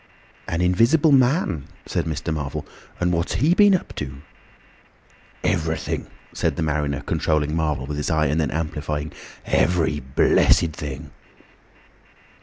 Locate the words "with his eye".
7.85-8.25